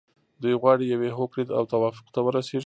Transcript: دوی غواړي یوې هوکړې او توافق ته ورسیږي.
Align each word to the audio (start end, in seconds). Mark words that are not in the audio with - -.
دوی 0.41 0.55
غواړي 0.61 0.83
یوې 0.93 1.09
هوکړې 1.17 1.43
او 1.57 1.63
توافق 1.73 2.05
ته 2.15 2.19
ورسیږي. 2.25 2.59